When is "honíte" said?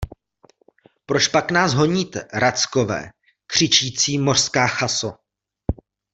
1.73-2.27